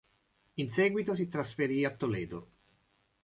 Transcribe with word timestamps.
In 0.55 0.71
seguito 0.71 1.13
si 1.13 1.27
trasferì 1.29 1.85
a 1.85 1.91
Toledo. 1.95 2.49